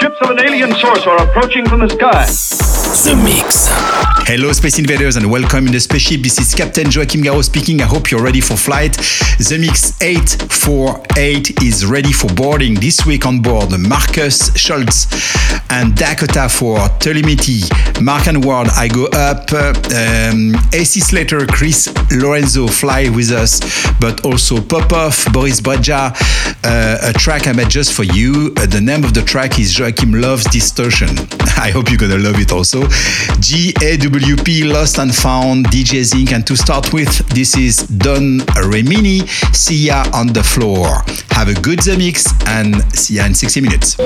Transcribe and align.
Ships 0.00 0.16
of 0.20 0.30
an 0.30 0.40
alien 0.40 0.74
source 0.74 1.06
are 1.06 1.16
approaching 1.22 1.66
from 1.66 1.80
the 1.80 1.88
sky. 1.88 2.65
The 3.04 3.14
Mix. 3.14 3.68
Hello, 4.26 4.50
Space 4.52 4.78
Invaders, 4.78 5.16
and 5.16 5.30
welcome 5.30 5.66
in 5.66 5.72
the 5.72 5.78
spaceship. 5.78 6.22
This 6.22 6.40
is 6.40 6.54
Captain 6.54 6.90
Joachim 6.90 7.22
Garraud 7.22 7.44
speaking. 7.44 7.80
I 7.80 7.84
hope 7.84 8.10
you're 8.10 8.22
ready 8.22 8.40
for 8.40 8.56
flight. 8.56 8.94
The 9.38 9.58
Mix 9.60 10.00
848 10.02 11.62
is 11.62 11.86
ready 11.86 12.10
for 12.10 12.32
boarding 12.32 12.74
this 12.74 13.06
week 13.06 13.26
on 13.26 13.40
board. 13.40 13.70
Markus 13.78 14.52
Schulz 14.56 15.06
and 15.70 15.94
Dakota 15.94 16.48
for 16.48 16.78
telemetry. 16.98 17.60
Mark 18.00 18.26
and 18.26 18.44
Ward, 18.44 18.68
I 18.74 18.88
go 18.88 19.06
up. 19.12 19.52
Um, 19.52 20.56
AC 20.72 21.00
Slater, 21.00 21.46
Chris 21.46 21.92
Lorenzo 22.10 22.66
fly 22.66 23.08
with 23.10 23.30
us, 23.30 23.60
but 24.00 24.24
also 24.24 24.60
Popov, 24.60 25.26
Boris 25.32 25.60
Brejcha, 25.60 26.12
uh, 26.64 26.98
a 27.02 27.12
track 27.12 27.46
I 27.46 27.52
made 27.52 27.68
just 27.68 27.92
for 27.92 28.04
you. 28.04 28.54
Uh, 28.56 28.66
the 28.66 28.80
name 28.80 29.04
of 29.04 29.14
the 29.14 29.22
track 29.22 29.60
is 29.60 29.78
Joachim 29.78 30.12
Loves 30.12 30.44
Distortion. 30.44 31.10
I 31.58 31.70
hope 31.70 31.90
you're 31.90 31.98
gonna 31.98 32.18
love 32.18 32.40
it 32.40 32.50
also. 32.50 32.85
GAWP 33.40 34.72
Lost 34.72 34.98
and 34.98 35.14
Found, 35.14 35.66
DJ 35.66 36.02
Zinc, 36.02 36.32
and 36.32 36.46
to 36.46 36.56
start 36.56 36.92
with, 36.92 37.26
this 37.28 37.56
is 37.56 37.86
Don 37.86 38.40
Remini. 38.70 39.26
See 39.54 39.86
ya 39.86 40.04
on 40.12 40.28
the 40.28 40.42
floor. 40.42 41.02
Have 41.30 41.48
a 41.48 41.54
good 41.60 41.80
The 41.80 41.96
Mix 41.96 42.32
and 42.46 42.82
see 42.94 43.14
ya 43.16 43.26
in 43.26 43.34
60 43.34 43.60
minutes. 43.60 43.98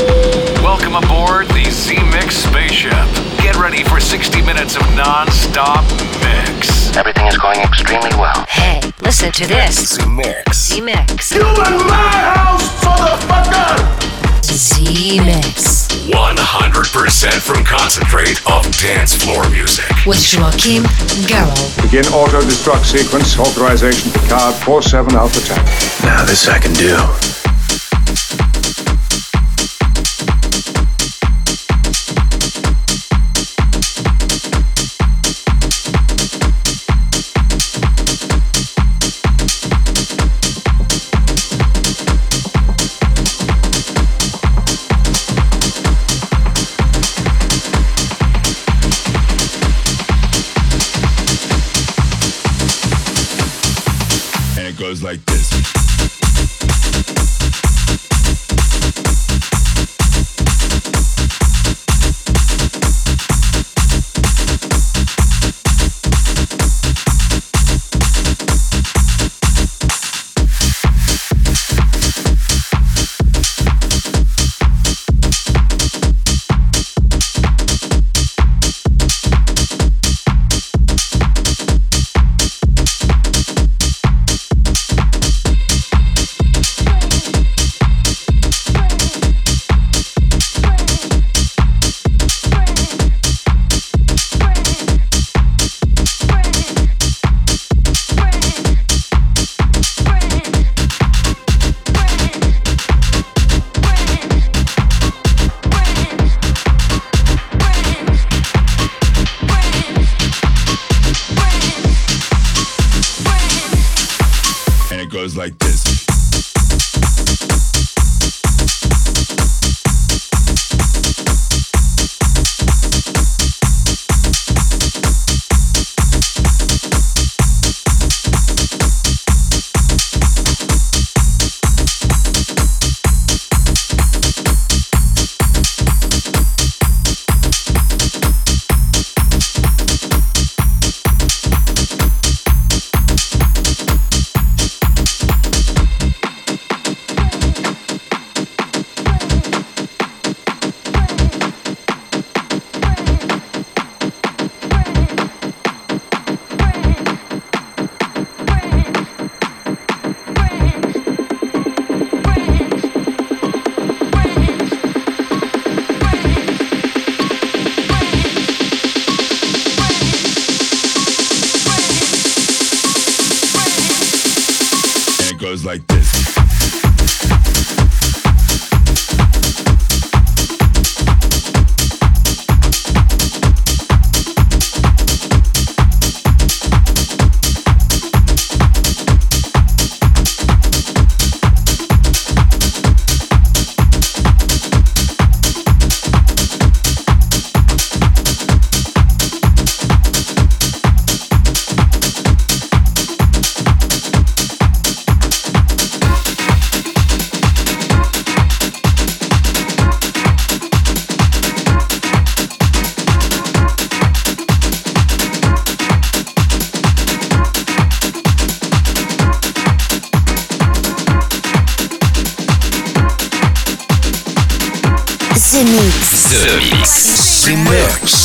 Welcome 0.62 0.94
aboard 0.94 1.46
the 1.48 1.70
Z 1.70 1.96
Mix 2.10 2.36
spaceship. 2.36 2.92
Get 3.38 3.56
ready 3.56 3.84
for 3.84 4.00
60 4.00 4.42
minutes 4.42 4.76
of 4.76 4.82
non-stop 4.94 5.84
mix. 6.20 6.94
Everything 6.96 7.26
is 7.26 7.38
going 7.38 7.60
extremely 7.60 8.10
well. 8.16 8.44
Hey, 8.48 8.80
listen 9.02 9.32
to 9.32 9.46
this. 9.46 9.96
The 9.96 10.06
Mix. 10.06 10.68
The 10.70 10.80
Mix. 10.80 11.32
You 11.32 11.42
in 11.42 11.86
my 11.86 12.10
house, 12.34 12.84
motherfucker! 12.84 14.29
The 14.50 15.22
Mix. 15.24 15.86
100% 16.10 17.40
from 17.40 17.64
concentrate 17.64 18.40
of 18.50 18.66
dance 18.78 19.14
floor 19.14 19.48
music. 19.48 19.86
With 20.04 20.18
Joachim 20.18 20.82
Garraud. 21.30 21.82
Begin 21.82 22.04
auto 22.12 22.40
destruct 22.40 22.84
sequence. 22.84 23.38
Authorization 23.38 24.10
Picard 24.10 24.56
47 24.56 25.14
Alpha 25.14 25.40
10. 25.40 26.04
Now 26.04 26.24
this 26.24 26.48
I 26.48 26.58
can 26.58 26.72
do. 26.72 28.49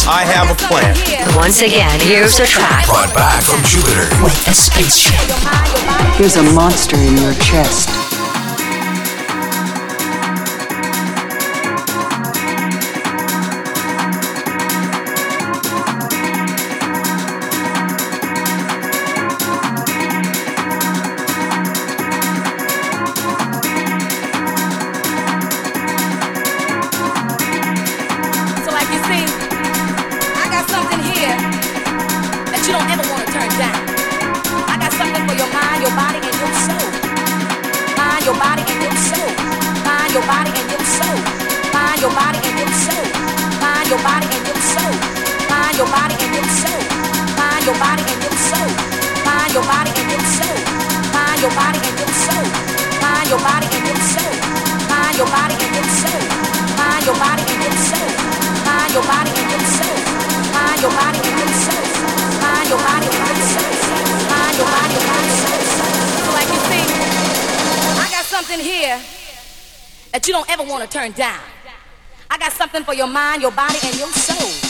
I 0.07 0.23
have 0.23 0.51
a 0.51 0.55
plan. 0.55 0.95
Once 1.35 1.61
again, 1.61 1.99
here's 1.99 2.39
a 2.39 2.45
track 2.45 2.85
Brought 2.85 3.13
back 3.15 3.41
from 3.43 3.63
Jupiter. 3.63 4.05
with 4.23 4.47
a 4.47 4.53
spaceship. 4.53 5.15
There's 6.19 6.35
a 6.35 6.43
monster 6.53 6.95
in 6.97 7.17
your 7.17 7.33
chest. 7.35 8.04
Your 43.89 44.01
body, 44.01 44.27
and 44.31 44.47
your 44.47 44.61
soul. 44.73 44.93
Mind, 45.49 45.77
your 45.77 45.87
body, 45.87 46.15
and 46.17 46.33
your 46.35 46.47
soul. 46.61 46.81
Mind, 47.37 47.65
your 47.65 47.77
body, 47.77 48.03
and 48.05 48.21
your 48.23 48.35
soul. 48.49 48.69
Mind, 49.25 49.53
your 49.53 49.63
body, 49.63 49.91
and 49.99 50.09
your 50.09 50.23
soul. 50.35 50.57
Mind, 51.13 51.39
your 51.41 51.51
body, 51.53 51.79
and 51.85 51.97
your 51.99 52.09
soul. 52.23 52.45
Mind, 53.01 53.27
your 53.29 53.39
body, 53.39 53.67
and 53.75 53.85
your 53.85 53.99
soul. 54.09 54.33
Mind, 54.89 55.15
your 55.17 55.27
body, 55.29 55.55
and 55.61 55.75
your 55.75 55.87
soul. 55.99 56.21
Mind, 56.77 57.05
your 57.05 57.15
body, 57.15 57.43
and 57.45 57.61
your 57.61 57.75
soul. 57.87 58.45
Mind 58.65 58.93
your 58.95 59.03
body 59.03 59.31
and 59.35 59.49
your 59.51 59.63
soul. 59.75 59.97
Mind 60.53 60.81
your 60.81 60.91
body 60.91 61.19
and 61.19 61.39
your 61.39 61.51
soul. 61.63 61.83
Mind 62.41 62.69
your 62.69 62.79
body 62.79 63.07
and 63.11 63.27
your 63.27 63.45
soul. 63.51 63.73
Mind 64.31 64.57
your 64.57 64.67
body 64.71 64.95
and 64.95 65.25
your 65.43 65.63
soul. 65.75 66.33
Like 66.33 66.49
you 66.49 66.59
see, 66.69 66.83
I 67.99 68.07
got 68.11 68.25
something 68.25 68.59
here 68.59 69.01
that 70.11 70.27
you 70.27 70.33
don't 70.33 70.49
ever 70.49 70.63
want 70.63 70.83
to 70.83 70.89
turn 70.89 71.11
down. 71.11 71.41
I 72.29 72.37
got 72.37 72.51
something 72.51 72.83
for 72.83 72.93
your 72.93 73.07
mind, 73.07 73.41
your 73.41 73.51
body, 73.51 73.79
and 73.83 73.95
your 73.97 74.09
soul. 74.09 74.64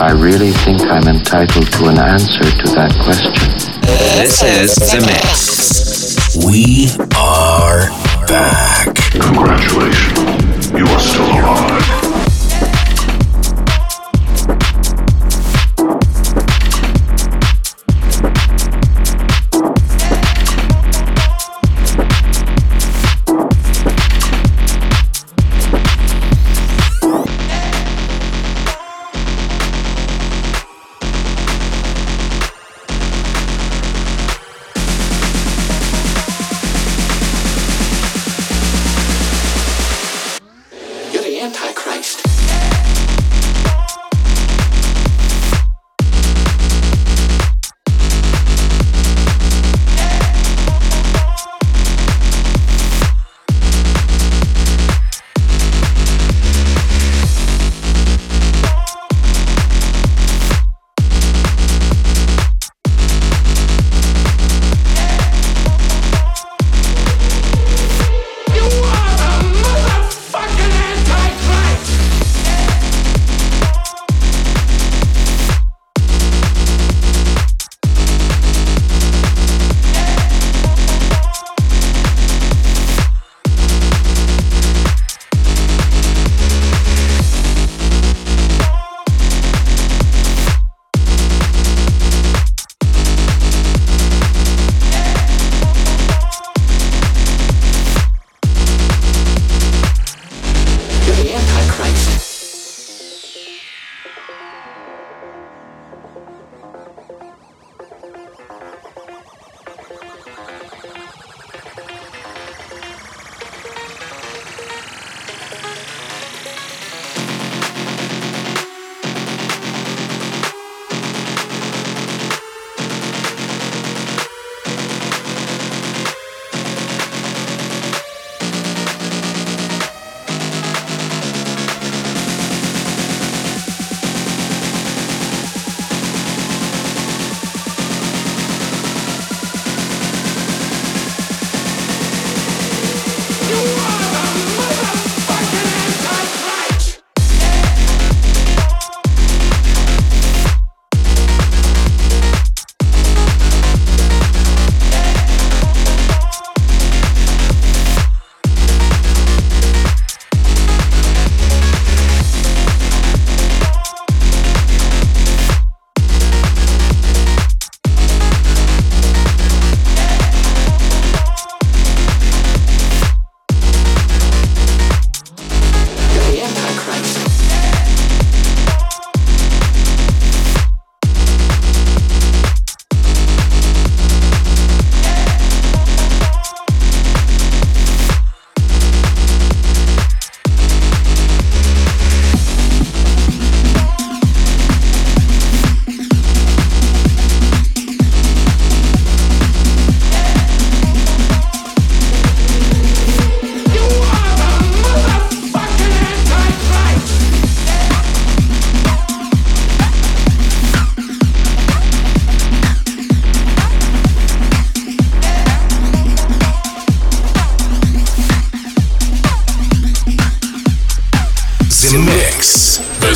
I 0.00 0.12
really 0.12 0.52
think 0.52 0.80
I'm 0.82 1.08
entitled 1.08 1.72
to 1.72 1.86
an 1.86 1.98
answer 1.98 2.44
to 2.44 2.66
that 2.74 2.94
question. 3.02 3.34
This 4.16 4.42
is 4.44 4.76
The 4.76 5.00
Mix. 5.04 6.46
We 6.46 6.86
are 7.16 7.90
back. 8.28 8.94
Congratulations. 9.10 10.27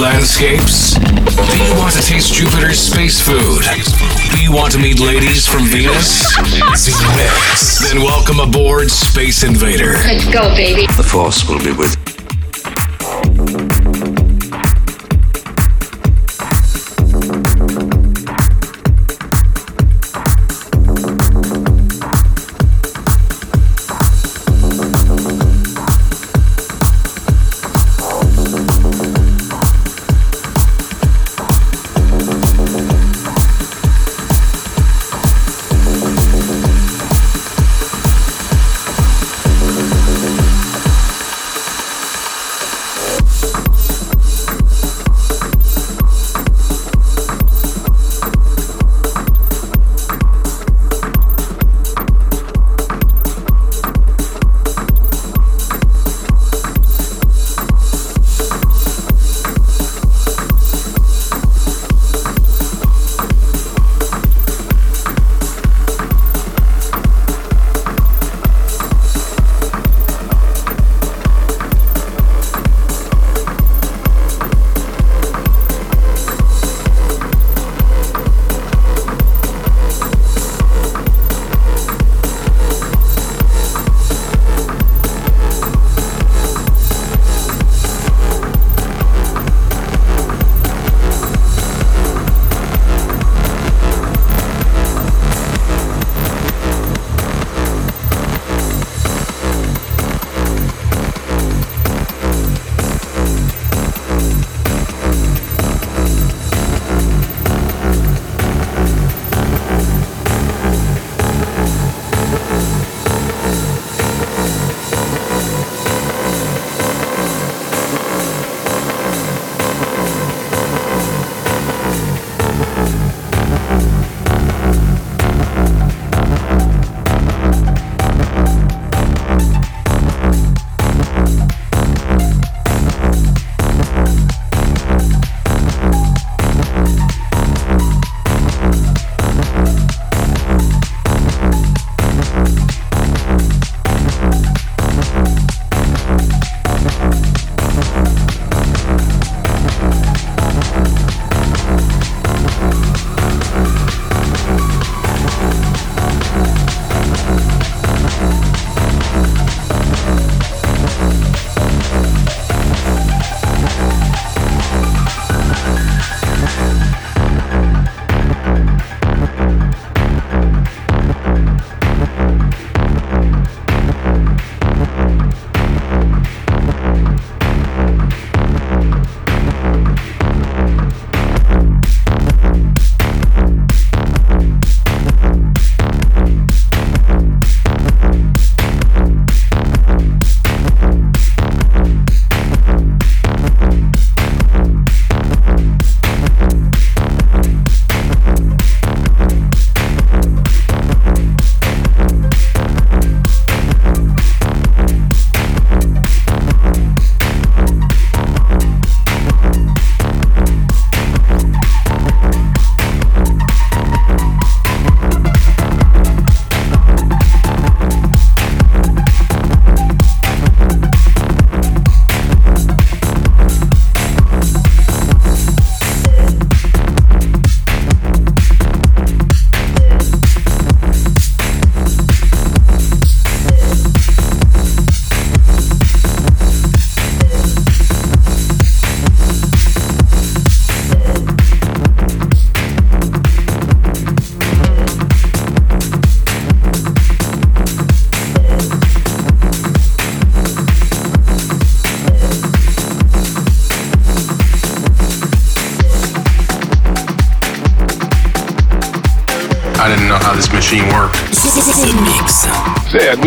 Landscapes? 0.00 0.94
Do 0.94 1.58
you 1.62 1.76
want 1.76 1.92
to 1.94 2.02
taste 2.02 2.32
Jupiter's 2.32 2.78
space 2.78 3.20
food? 3.20 3.62
Do 4.34 4.42
you 4.42 4.50
want 4.50 4.72
to 4.72 4.78
meet 4.78 4.98
ladies 4.98 5.46
from 5.46 5.64
Venus? 5.64 6.34
Z-Mix. 6.74 7.90
Then 7.90 8.00
welcome 8.00 8.40
aboard 8.40 8.90
Space 8.90 9.44
Invader. 9.44 9.92
Let's 9.92 10.24
go, 10.32 10.48
baby. 10.54 10.86
The 10.96 11.02
Force 11.02 11.46
will 11.46 11.58
be 11.62 11.72
with 11.72 11.96
machine 11.96 12.09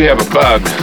we 0.04 0.10
have 0.10 0.20
a 0.20 0.34
bug. 0.34 0.83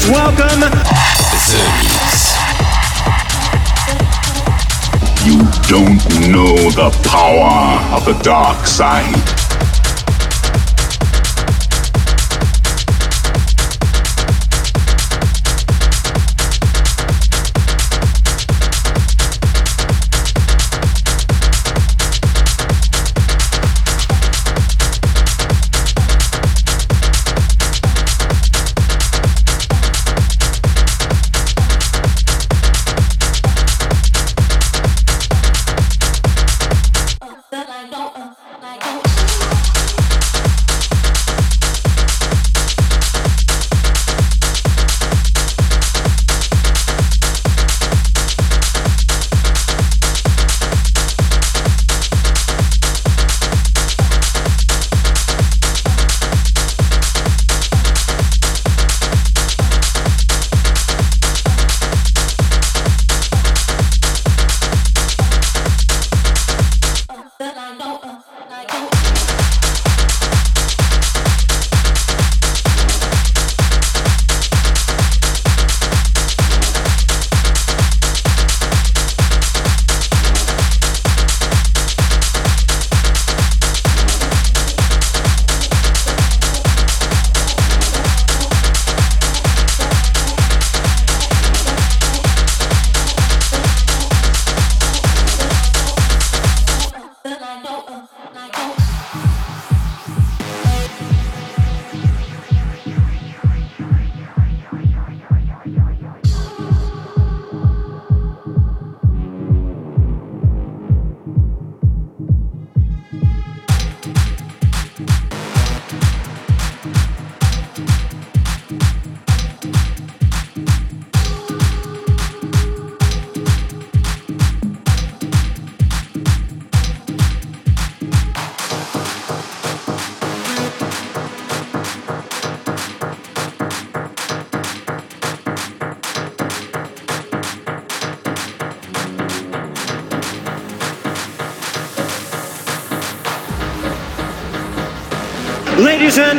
Please 0.00 0.10
welcome. 0.10 0.60
You 5.24 5.38
don't 5.68 6.30
know 6.30 6.70
the 6.70 6.90
power 7.08 7.94
of 7.94 8.04
the 8.04 8.18
dark 8.22 8.66
side. 8.66 9.49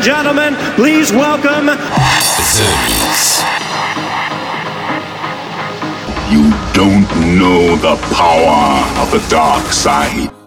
And 0.01 0.05
gentlemen, 0.05 0.55
please 0.75 1.11
welcome. 1.11 1.67
You 6.31 6.49
don't 6.73 7.07
know 7.37 7.75
the 7.75 7.95
power 8.15 9.01
of 9.01 9.11
the 9.11 9.23
dark 9.29 9.65
side. 9.71 10.40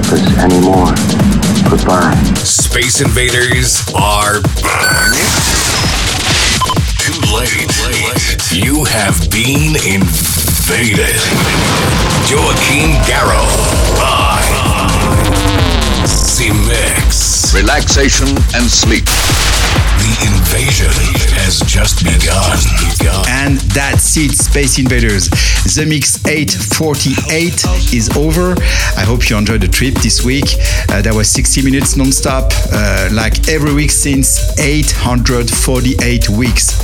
Purpose 0.00 0.38
anymore. 0.38 0.94
Goodbye. 1.68 2.14
Space 2.36 3.02
Invaders 3.02 3.82
are 3.94 4.40
back. 4.62 5.12
Too 6.96 7.20
late. 7.36 7.68
You 8.50 8.84
have 8.84 9.30
been 9.30 9.76
invaded. 9.84 11.20
Joachim 12.30 12.96
Garraud. 13.04 13.52
Live. 13.98 15.28
Zemixx. 16.08 17.19
Relaxation 17.54 18.28
and 18.54 18.70
sleep. 18.70 19.04
The 19.04 20.14
invasion 20.22 20.92
has 21.34 21.60
just 21.66 22.04
begun. 22.04 22.58
And 23.28 23.58
that's 23.74 24.16
it, 24.16 24.32
Space 24.32 24.78
Invaders. 24.78 25.28
The 25.74 25.84
Mix 25.86 26.24
848 26.24 27.92
is 27.92 28.08
over. 28.16 28.54
I 28.96 29.02
hope 29.02 29.28
you 29.28 29.36
enjoyed 29.36 29.62
the 29.62 29.68
trip 29.68 29.94
this 29.96 30.24
week. 30.24 30.56
Uh, 30.88 31.02
that 31.02 31.12
was 31.12 31.28
60 31.28 31.62
minutes 31.62 31.96
non-stop, 31.96 32.52
uh, 32.72 33.08
like 33.12 33.48
every 33.48 33.74
week 33.74 33.90
since 33.90 34.56
848 34.58 36.30
weeks. 36.30 36.80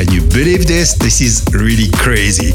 Can 0.00 0.14
you 0.14 0.22
believe 0.22 0.66
this? 0.66 0.94
This 0.94 1.20
is 1.20 1.44
really 1.52 1.90
crazy. 1.90 2.52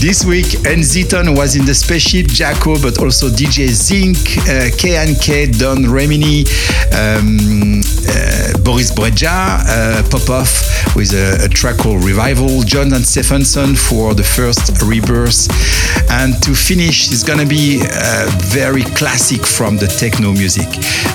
This 0.00 0.24
week, 0.24 0.46
Enziton 0.64 1.36
was 1.36 1.54
in 1.54 1.66
the 1.66 1.74
spaceship, 1.74 2.28
Jaco, 2.28 2.80
but 2.80 2.98
also 2.98 3.28
DJ 3.28 3.68
Zinc, 3.68 4.16
uh, 4.48 4.72
KNK, 4.72 5.58
Don 5.58 5.84
Remini, 5.84 6.48
um, 6.96 7.82
uh, 8.08 8.64
Boris 8.64 8.90
Brejcha, 8.90 9.28
uh, 9.28 10.02
Popof 10.04 10.96
with 10.96 11.12
a, 11.12 11.44
a 11.44 11.48
track 11.50 11.76
called 11.76 12.02
Revival, 12.04 12.62
John 12.62 12.94
and 12.94 13.04
Stephenson 13.04 13.76
for 13.76 14.14
the 14.14 14.24
first 14.24 14.80
rebirth. 14.80 15.46
And 16.10 16.42
to 16.42 16.54
finish, 16.54 17.12
it's 17.12 17.22
gonna 17.22 17.44
be 17.44 17.82
uh, 17.84 18.30
very 18.46 18.82
classic 18.96 19.44
from 19.44 19.76
the 19.76 19.88
techno 19.88 20.32
music. 20.32 20.70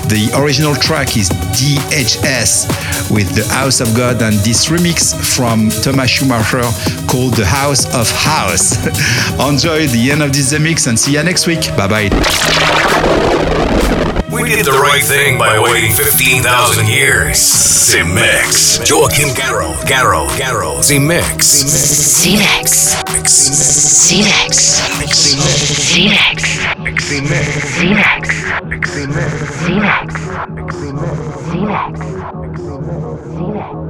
The 0.06 0.30
original 0.36 0.76
track 0.76 1.16
is 1.16 1.30
DHS 1.30 3.10
with 3.10 3.34
The 3.34 3.44
House 3.52 3.80
of 3.80 3.92
God, 3.96 4.22
and 4.22 4.36
this 4.46 4.66
remix 4.66 5.14
from 5.34 5.63
Thomas 5.70 6.10
Schumacher 6.10 6.62
called 7.08 7.34
The 7.34 7.46
House 7.46 7.86
of 7.94 8.10
House. 8.10 8.76
Enjoy 9.38 9.86
the 9.86 10.10
end 10.10 10.22
of 10.22 10.32
this 10.32 10.52
mix 10.58 10.86
and 10.86 10.98
see 10.98 11.12
you 11.14 11.22
next 11.22 11.46
week. 11.46 11.60
Bye 11.76 11.88
bye. 11.88 12.10
We 14.30 14.48
did 14.50 14.66
the 14.66 14.72
right 14.72 15.02
thing 15.02 15.38
by 15.38 15.58
waiting 15.58 15.92
15,000 15.92 16.88
years. 16.88 17.38
Zemixx. 17.38 18.78
Joachim 18.90 19.28
Garraud, 19.28 19.74
Garraud, 19.86 20.26
Garraud. 20.36 20.82
Zemixx. 20.82 21.46
Zemixx. 21.46 22.96
Zemixx. 23.28 24.50
Zemixx. 25.94 26.44
Zemixx. 26.74 26.74
Zemixx. 27.78 28.44
The 33.44 33.83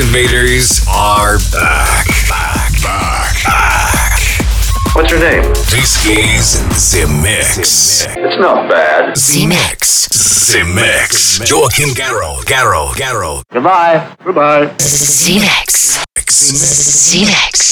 Space 0.00 0.08
Invaders 0.08 0.80
are 0.88 1.38
back. 1.52 2.06
Back, 2.26 2.72
back, 2.82 3.44
back. 3.44 4.20
What's 4.94 5.10
your 5.10 5.20
name? 5.20 5.42
This 5.42 6.06
is 6.06 6.92
The 6.92 7.06
Mix. 7.22 8.06
It's 8.06 8.38
not 8.38 8.70
bad. 8.70 9.14
The 9.16 9.46
Mix. 9.46 10.08
The 10.48 11.44
Joachim 11.44 11.90
Garraud. 11.90 12.44
Garraud. 12.44 12.94
Garraud. 12.94 13.42
Goodbye. 13.50 14.16
Goodbye. 14.24 14.66
The 14.66 15.40
Mix. 15.40 16.02
The 16.14 17.26
Mix. 17.26 17.70